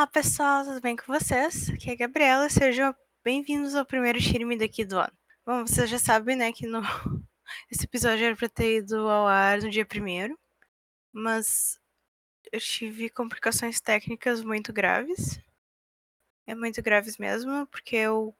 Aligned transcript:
Olá 0.00 0.06
pessoal, 0.06 0.64
tudo 0.64 0.80
bem 0.80 0.96
com 0.96 1.12
vocês? 1.12 1.68
Aqui 1.68 1.90
é 1.90 1.92
a 1.92 1.96
Gabriela, 1.96 2.48
sejam 2.48 2.96
bem-vindos 3.22 3.74
ao 3.74 3.84
primeiro 3.84 4.18
Shirime 4.18 4.56
daqui 4.56 4.82
do 4.82 4.98
ano. 4.98 5.12
Bom, 5.44 5.66
vocês 5.66 5.90
já 5.90 5.98
sabem, 5.98 6.36
né, 6.36 6.50
que 6.52 6.66
no... 6.66 6.80
esse 7.70 7.84
episódio 7.84 8.24
era 8.24 8.34
pra 8.34 8.48
ter 8.48 8.78
ido 8.78 8.96
ao 9.10 9.28
ar 9.28 9.60
no 9.60 9.68
dia 9.68 9.84
primeiro, 9.84 10.38
mas 11.12 11.78
eu 12.50 12.58
tive 12.58 13.10
complicações 13.10 13.78
técnicas 13.78 14.42
muito 14.42 14.72
graves. 14.72 15.38
É 16.46 16.54
muito 16.54 16.82
graves 16.82 17.18
mesmo, 17.18 17.66
porque 17.66 17.96
eu 17.96 18.34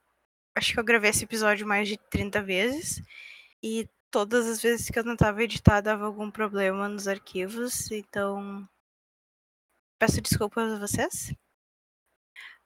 acho 0.54 0.72
que 0.72 0.80
eu 0.80 0.84
gravei 0.84 1.10
esse 1.10 1.24
episódio 1.24 1.66
mais 1.66 1.86
de 1.86 1.98
30 2.08 2.42
vezes 2.42 3.02
e 3.62 3.86
todas 4.10 4.46
as 4.46 4.62
vezes 4.62 4.88
que 4.88 4.98
eu 4.98 5.04
tentava 5.04 5.44
editar 5.44 5.82
dava 5.82 6.06
algum 6.06 6.30
problema 6.30 6.88
nos 6.88 7.06
arquivos, 7.06 7.90
então 7.90 8.66
peço 9.98 10.22
desculpas 10.22 10.72
a 10.72 10.78
vocês. 10.78 11.34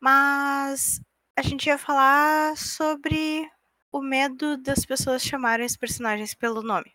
Mas 0.04 1.00
a 1.34 1.40
gente 1.40 1.64
ia 1.64 1.78
falar 1.78 2.58
sobre 2.58 3.50
o 3.90 4.02
medo 4.02 4.58
das 4.58 4.84
pessoas 4.84 5.24
chamarem 5.24 5.64
os 5.64 5.78
personagens 5.78 6.34
pelo 6.34 6.60
nome. 6.62 6.94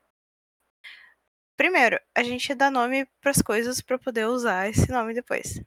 Primeiro, 1.58 2.00
a 2.16 2.22
gente 2.22 2.54
dá 2.54 2.70
nome 2.70 3.08
para 3.20 3.32
as 3.32 3.42
coisas 3.42 3.82
para 3.82 3.98
poder 3.98 4.28
usar 4.28 4.70
esse 4.70 4.92
nome 4.92 5.16
depois. 5.16 5.60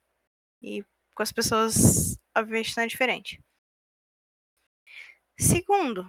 E 0.63 0.85
com 1.17 1.23
as 1.25 1.33
pessoas, 1.33 2.17
obviamente, 2.33 2.77
não 2.77 2.85
é 2.85 2.87
diferente. 2.87 3.43
Segundo, 5.37 6.09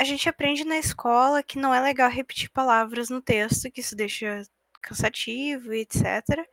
a 0.00 0.02
gente 0.02 0.28
aprende 0.28 0.64
na 0.64 0.78
escola 0.78 1.44
que 1.44 1.60
não 1.60 1.72
é 1.72 1.80
legal 1.80 2.10
repetir 2.10 2.50
palavras 2.50 3.08
no 3.08 3.22
texto, 3.22 3.70
que 3.70 3.82
isso 3.82 3.94
deixa 3.94 4.42
cansativo, 4.82 5.72
etc. 5.72 6.44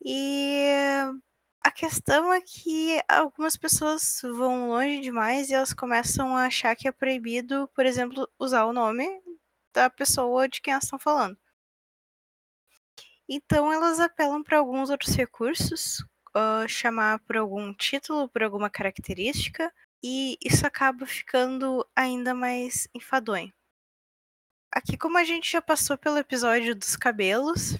E 0.00 0.62
questão 1.76 2.32
é 2.32 2.40
que 2.40 2.98
algumas 3.06 3.54
pessoas 3.54 4.20
vão 4.22 4.70
longe 4.70 5.00
demais 5.02 5.50
e 5.50 5.54
elas 5.54 5.74
começam 5.74 6.34
a 6.34 6.46
achar 6.46 6.74
que 6.74 6.88
é 6.88 6.92
proibido, 6.92 7.68
por 7.74 7.84
exemplo, 7.84 8.26
usar 8.38 8.64
o 8.64 8.72
nome 8.72 9.06
da 9.74 9.90
pessoa 9.90 10.48
de 10.48 10.62
quem 10.62 10.72
elas 10.72 10.84
estão 10.84 10.98
falando. 10.98 11.36
Então 13.28 13.70
elas 13.70 14.00
apelam 14.00 14.42
para 14.42 14.56
alguns 14.56 14.88
outros 14.88 15.14
recursos, 15.14 16.00
uh, 16.30 16.66
chamar 16.66 17.18
por 17.20 17.36
algum 17.36 17.74
título, 17.74 18.26
por 18.26 18.42
alguma 18.42 18.70
característica, 18.70 19.70
e 20.02 20.38
isso 20.42 20.66
acaba 20.66 21.06
ficando 21.06 21.86
ainda 21.94 22.32
mais 22.32 22.88
enfadonho. 22.94 23.52
Aqui, 24.72 24.96
como 24.96 25.18
a 25.18 25.24
gente 25.24 25.50
já 25.50 25.60
passou 25.60 25.98
pelo 25.98 26.18
episódio 26.18 26.74
dos 26.74 26.96
cabelos, 26.96 27.76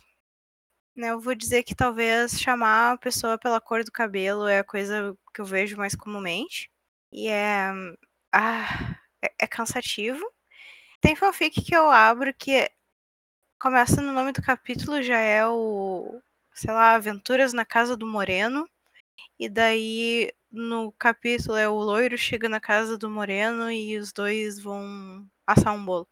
né, 0.97 1.11
eu 1.11 1.21
vou 1.21 1.35
dizer 1.35 1.63
que 1.63 1.75
talvez 1.75 2.41
chamar 2.41 2.93
a 2.93 2.99
pessoa 2.99 3.39
pela 3.39 3.61
cor 3.61 3.85
do 3.85 3.93
cabelo 3.93 4.47
é 4.49 4.61
a 4.61 4.65
coisa 4.65 5.17
que 5.35 5.41
eu 5.41 5.45
vejo 5.45 5.77
mais 5.77 5.95
comumente. 5.95 6.71
E 7.13 7.29
é. 7.29 7.71
Ah, 8.33 8.97
é, 9.23 9.33
é 9.41 9.47
cansativo. 9.47 10.21
Tem 11.01 11.17
fanfic 11.17 11.63
que 11.63 11.77
eu 11.77 11.91
abro 11.91 12.35
que 12.35 12.71
começa 13.61 14.03
no 14.03 14.13
nome 14.13 14.33
do 14.33 14.43
capítulo, 14.43 15.03
já 15.03 15.19
é 15.21 15.47
o. 15.47 16.21
Sei 16.55 16.73
lá, 16.73 16.95
Aventuras 16.95 17.53
na 17.53 17.65
Casa 17.67 17.97
do 17.97 18.07
Moreno. 18.07 18.69
E 19.39 19.49
daí 19.49 20.33
no 20.51 20.93
capítulo 20.93 21.57
é 21.57 21.69
o 21.69 21.75
loiro 21.77 22.17
chega 22.19 22.49
na 22.49 22.61
casa 22.61 22.97
do 22.99 23.11
moreno 23.11 23.71
e 23.71 23.99
os 23.99 24.13
dois 24.13 24.59
vão 24.61 25.27
assar 25.47 25.75
um 25.75 25.85
bolo. 25.85 26.09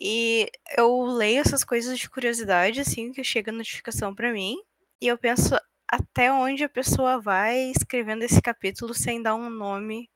E 0.00 0.50
eu 0.76 1.02
leio 1.04 1.40
essas 1.40 1.64
coisas 1.64 1.98
de 1.98 2.10
curiosidade, 2.10 2.80
assim, 2.80 3.12
que 3.12 3.22
chega 3.24 3.50
a 3.50 3.54
notificação 3.54 4.14
para 4.14 4.32
mim, 4.32 4.56
e 5.00 5.06
eu 5.06 5.18
penso 5.18 5.54
até 5.88 6.32
onde 6.32 6.64
a 6.64 6.68
pessoa 6.68 7.20
vai 7.20 7.56
escrevendo 7.70 8.22
esse 8.24 8.40
capítulo 8.42 8.94
sem 8.94 9.22
dar 9.22 9.34
um 9.34 9.50
nome 9.50 10.10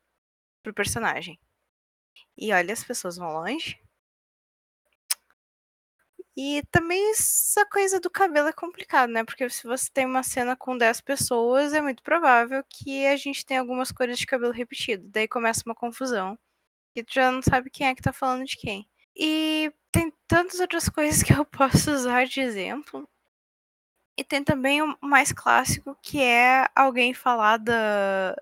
pro 0.62 0.74
personagem. 0.74 1.38
E 2.38 2.52
olha, 2.52 2.72
as 2.72 2.84
pessoas 2.84 3.16
vão 3.16 3.32
longe. 3.32 3.78
E 6.36 6.62
também 6.70 7.10
essa 7.10 7.66
coisa 7.66 7.98
do 7.98 8.08
cabelo 8.10 8.48
é 8.48 8.52
complicado, 8.52 9.10
né? 9.10 9.24
Porque 9.24 9.48
se 9.50 9.64
você 9.64 9.90
tem 9.92 10.06
uma 10.06 10.22
cena 10.22 10.56
com 10.56 10.78
10 10.78 11.00
pessoas, 11.00 11.72
é 11.72 11.80
muito 11.80 12.02
provável 12.02 12.62
que 12.70 13.04
a 13.06 13.16
gente 13.16 13.44
tenha 13.44 13.60
algumas 13.60 13.90
cores 13.90 14.18
de 14.18 14.26
cabelo 14.26 14.52
repetido. 14.52 15.04
Daí 15.08 15.26
começa 15.26 15.62
uma 15.66 15.74
confusão. 15.74 16.38
E 16.96 17.04
tu 17.04 17.14
já 17.14 17.32
não 17.32 17.42
sabe 17.42 17.70
quem 17.70 17.88
é 17.88 17.94
que 17.94 18.02
tá 18.02 18.12
falando 18.12 18.44
de 18.46 18.56
quem. 18.56 18.88
E 19.16 19.72
tem 19.92 20.12
tantas 20.26 20.60
outras 20.60 20.88
coisas 20.88 21.22
que 21.22 21.32
eu 21.32 21.44
posso 21.46 21.90
usar 21.90 22.26
de 22.26 22.40
exemplo. 22.40 23.08
E 24.16 24.24
tem 24.24 24.42
também 24.42 24.82
o 24.82 24.96
mais 25.00 25.32
clássico, 25.32 25.96
que 26.02 26.20
é 26.20 26.68
alguém 26.74 27.14
falar 27.14 27.56
da, 27.56 28.34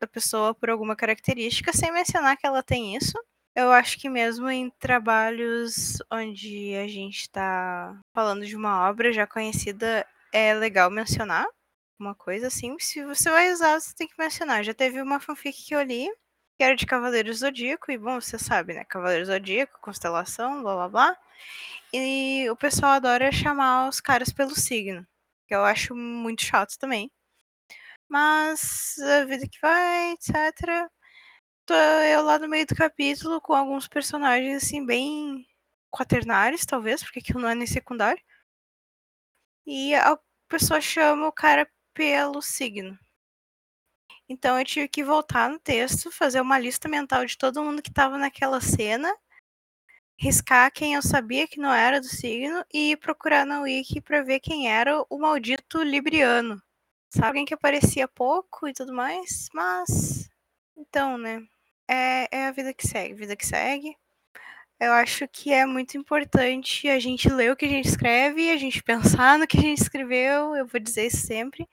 da 0.00 0.06
pessoa 0.06 0.54
por 0.54 0.70
alguma 0.70 0.94
característica 0.94 1.72
sem 1.72 1.92
mencionar 1.92 2.36
que 2.36 2.46
ela 2.46 2.62
tem 2.62 2.96
isso. 2.96 3.18
Eu 3.56 3.70
acho 3.72 3.98
que 3.98 4.08
mesmo 4.08 4.48
em 4.50 4.70
trabalhos 4.70 5.98
onde 6.10 6.74
a 6.76 6.86
gente 6.88 7.22
está 7.22 8.00
falando 8.12 8.44
de 8.46 8.56
uma 8.56 8.88
obra 8.88 9.12
já 9.12 9.26
conhecida, 9.26 10.06
é 10.32 10.54
legal 10.54 10.90
mencionar 10.90 11.46
uma 11.98 12.14
coisa 12.14 12.48
assim. 12.48 12.76
Se 12.80 13.04
você 13.04 13.30
vai 13.30 13.52
usar, 13.52 13.80
você 13.80 13.94
tem 13.94 14.08
que 14.08 14.18
mencionar. 14.18 14.64
Já 14.64 14.74
teve 14.74 15.00
uma 15.00 15.20
fanfic 15.20 15.64
que 15.64 15.74
eu 15.74 15.82
li 15.82 16.08
que 16.56 16.64
era 16.64 16.76
de 16.76 16.86
Cavaleiros 16.86 17.38
Zodíaco, 17.38 17.90
e 17.90 17.98
bom, 17.98 18.20
você 18.20 18.38
sabe, 18.38 18.74
né? 18.74 18.84
Cavaleiros 18.84 19.28
Zodíaco, 19.28 19.78
constelação, 19.80 20.62
blá 20.62 20.74
blá 20.74 20.88
blá. 20.88 21.18
E 21.92 22.48
o 22.50 22.56
pessoal 22.56 22.92
adora 22.92 23.32
chamar 23.32 23.88
os 23.88 24.00
caras 24.00 24.32
pelo 24.32 24.54
signo, 24.54 25.06
que 25.48 25.54
eu 25.54 25.64
acho 25.64 25.94
muito 25.96 26.42
chato 26.44 26.78
também. 26.78 27.10
Mas 28.08 28.96
a 28.98 29.24
vida 29.24 29.46
que 29.48 29.58
vai, 29.60 30.12
etc. 30.12 30.88
Tô 31.66 31.74
eu 31.74 32.22
lá 32.22 32.38
no 32.38 32.48
meio 32.48 32.66
do 32.66 32.74
capítulo 32.76 33.40
com 33.40 33.54
alguns 33.54 33.88
personagens 33.88 34.62
assim, 34.64 34.84
bem 34.86 35.46
quaternários, 35.90 36.66
talvez, 36.66 37.02
porque 37.02 37.20
aquilo 37.20 37.40
não 37.40 37.48
é 37.50 37.54
nem 37.54 37.66
secundário. 37.66 38.22
E 39.66 39.94
a 39.94 40.18
pessoa 40.48 40.80
chama 40.80 41.28
o 41.28 41.32
cara 41.32 41.68
pelo 41.92 42.40
signo. 42.40 42.98
Então 44.28 44.58
eu 44.58 44.64
tive 44.64 44.88
que 44.88 45.04
voltar 45.04 45.50
no 45.50 45.58
texto, 45.58 46.10
fazer 46.10 46.40
uma 46.40 46.58
lista 46.58 46.88
mental 46.88 47.26
de 47.26 47.36
todo 47.36 47.62
mundo 47.62 47.82
que 47.82 47.90
estava 47.90 48.16
naquela 48.16 48.60
cena, 48.60 49.14
riscar 50.18 50.72
quem 50.72 50.94
eu 50.94 51.02
sabia 51.02 51.46
que 51.46 51.60
não 51.60 51.72
era 51.72 52.00
do 52.00 52.06
signo 52.06 52.64
e 52.72 52.96
procurar 52.96 53.44
na 53.44 53.60
wiki 53.60 54.00
para 54.00 54.22
ver 54.22 54.40
quem 54.40 54.70
era 54.70 55.04
o 55.10 55.18
maldito 55.18 55.82
libriano. 55.82 56.60
Sabe, 57.10 57.28
alguém 57.28 57.44
que 57.44 57.54
aparecia 57.54 58.08
pouco 58.08 58.66
e 58.68 58.72
tudo 58.72 58.92
mais, 58.92 59.48
mas 59.54 60.28
então, 60.76 61.16
né? 61.18 61.42
É, 61.88 62.28
é 62.38 62.46
a 62.46 62.52
vida 62.52 62.74
que 62.74 62.86
segue, 62.86 63.14
vida 63.14 63.36
que 63.36 63.46
segue. 63.46 63.96
Eu 64.80 64.92
acho 64.92 65.28
que 65.28 65.52
é 65.52 65.66
muito 65.66 65.96
importante 65.96 66.88
a 66.88 66.98
gente 66.98 67.28
ler 67.28 67.52
o 67.52 67.56
que 67.56 67.64
a 67.66 67.68
gente 67.68 67.88
escreve, 67.88 68.50
a 68.50 68.56
gente 68.56 68.82
pensar 68.84 69.38
no 69.38 69.46
que 69.46 69.58
a 69.58 69.60
gente 69.60 69.80
escreveu, 69.80 70.56
eu 70.56 70.66
vou 70.66 70.80
dizer 70.80 71.06
isso 71.06 71.26
sempre. 71.26 71.68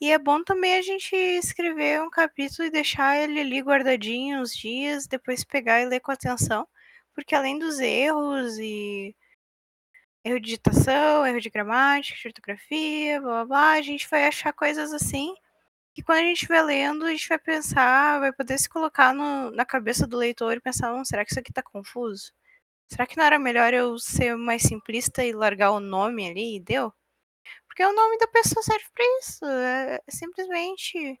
E 0.00 0.10
é 0.12 0.18
bom 0.18 0.42
também 0.44 0.74
a 0.76 0.82
gente 0.82 1.14
escrever 1.16 2.02
um 2.02 2.10
capítulo 2.10 2.66
e 2.68 2.70
deixar 2.70 3.16
ele 3.18 3.40
ali 3.40 3.60
guardadinho 3.60 4.40
uns 4.40 4.54
dias, 4.54 5.06
depois 5.06 5.44
pegar 5.44 5.80
e 5.82 5.86
ler 5.86 6.00
com 6.00 6.12
atenção, 6.12 6.66
porque 7.14 7.34
além 7.34 7.58
dos 7.58 7.78
erros 7.80 8.58
e 8.58 9.14
erro 10.24 10.40
de 10.40 10.46
digitação, 10.46 11.26
erro 11.26 11.40
de 11.40 11.50
gramática, 11.50 12.18
de 12.18 12.28
ortografia, 12.28 13.20
blá 13.20 13.30
blá 13.30 13.44
blá, 13.46 13.72
a 13.72 13.82
gente 13.82 14.08
vai 14.10 14.26
achar 14.26 14.52
coisas 14.52 14.92
assim 14.92 15.34
que 15.94 16.02
quando 16.02 16.18
a 16.18 16.22
gente 16.22 16.34
estiver 16.34 16.62
lendo, 16.62 17.06
a 17.06 17.10
gente 17.10 17.28
vai 17.28 17.38
pensar, 17.38 18.20
vai 18.20 18.32
poder 18.32 18.58
se 18.58 18.68
colocar 18.68 19.14
no, 19.14 19.50
na 19.52 19.64
cabeça 19.64 20.06
do 20.06 20.16
leitor 20.16 20.56
e 20.56 20.60
pensar, 20.60 20.92
hum, 20.92 21.04
será 21.04 21.24
que 21.24 21.30
isso 21.30 21.40
aqui 21.40 21.52
tá 21.52 21.62
confuso? 21.62 22.32
Será 22.88 23.06
que 23.06 23.16
não 23.16 23.24
era 23.24 23.38
melhor 23.38 23.74
eu 23.74 23.98
ser 23.98 24.36
mais 24.36 24.62
simplista 24.62 25.24
e 25.24 25.32
largar 25.32 25.72
o 25.72 25.80
nome 25.80 26.28
ali 26.28 26.56
e 26.56 26.60
deu? 26.60 26.92
Porque 27.74 27.84
o 27.84 27.92
nome 27.92 28.16
da 28.18 28.28
pessoa 28.28 28.62
serve 28.62 28.84
para 28.94 29.04
isso. 29.18 29.44
É, 29.44 29.96
é 30.06 30.10
simplesmente. 30.10 31.18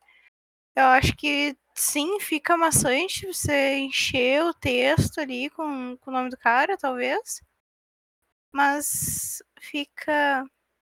Eu 0.76 0.84
acho 0.86 1.16
que 1.16 1.56
sim, 1.74 2.20
fica 2.20 2.56
maçante 2.56 3.26
você 3.26 3.78
encher 3.78 4.44
o 4.44 4.54
texto 4.54 5.18
ali 5.20 5.50
com, 5.50 5.96
com 5.98 6.10
o 6.10 6.14
nome 6.14 6.30
do 6.30 6.38
cara, 6.38 6.78
talvez. 6.78 7.42
Mas 8.52 9.42
fica 9.60 10.44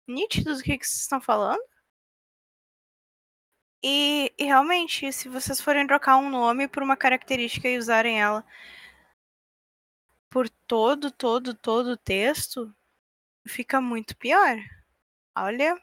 nítido 0.07 0.55
do 0.55 0.63
que, 0.63 0.77
que 0.77 0.85
vocês 0.87 1.01
estão 1.01 1.19
falando. 1.19 1.63
E, 3.83 4.31
e, 4.37 4.43
realmente, 4.45 5.11
se 5.11 5.27
vocês 5.29 5.59
forem 5.59 5.87
trocar 5.87 6.17
um 6.17 6.29
nome 6.29 6.67
por 6.67 6.83
uma 6.83 6.97
característica 6.97 7.67
e 7.67 7.77
usarem 7.79 8.21
ela 8.21 8.45
por 10.29 10.49
todo, 10.67 11.11
todo, 11.11 11.55
todo 11.55 11.91
o 11.91 11.97
texto, 11.97 12.71
fica 13.47 13.81
muito 13.81 14.15
pior. 14.17 14.57
Olha. 15.37 15.77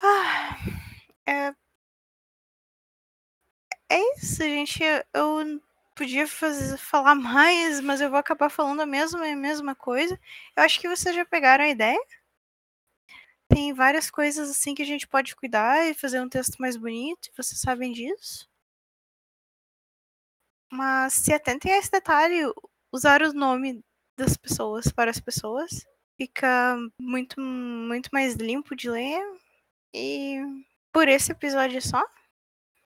Ah, 0.00 0.58
é. 1.26 1.54
É 3.88 3.98
isso, 4.16 4.42
gente. 4.42 4.82
Eu 5.14 5.60
podia 5.94 6.26
fazer, 6.26 6.76
falar 6.78 7.14
mais, 7.14 7.80
mas 7.80 8.00
eu 8.00 8.10
vou 8.10 8.18
acabar 8.18 8.48
falando 8.50 8.80
a 8.80 8.86
mesma, 8.86 9.24
a 9.26 9.36
mesma 9.36 9.74
coisa. 9.74 10.18
Eu 10.56 10.62
acho 10.64 10.80
que 10.80 10.88
vocês 10.88 11.14
já 11.14 11.24
pegaram 11.24 11.64
a 11.64 11.68
ideia. 11.68 11.98
tem 13.48 13.72
várias 13.72 14.10
coisas 14.10 14.50
assim 14.50 14.74
que 14.74 14.82
a 14.82 14.86
gente 14.86 15.06
pode 15.06 15.36
cuidar 15.36 15.86
e 15.86 15.94
fazer 15.94 16.20
um 16.20 16.28
texto 16.28 16.56
mais 16.58 16.76
bonito, 16.76 17.30
vocês 17.36 17.60
sabem 17.60 17.92
disso. 17.92 18.48
Mas 20.70 21.14
se 21.14 21.32
atentem 21.32 21.72
a 21.72 21.78
esse 21.78 21.90
detalhe, 21.90 22.42
usar 22.92 23.22
o 23.22 23.32
nome 23.32 23.84
das 24.18 24.36
pessoas 24.36 24.90
para 24.90 25.10
as 25.10 25.20
pessoas 25.20 25.84
fica 26.22 26.76
muito, 27.00 27.40
muito 27.40 28.08
mais 28.12 28.34
limpo 28.34 28.76
de 28.76 28.88
ler. 28.88 29.20
E 29.92 30.38
por 30.92 31.08
esse 31.08 31.32
episódio 31.32 31.82
só. 31.82 32.02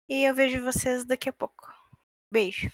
E 0.09 0.23
eu 0.25 0.35
vejo 0.35 0.63
vocês 0.63 1.05
daqui 1.05 1.29
a 1.29 1.33
pouco. 1.33 1.67
Beijo. 2.31 2.71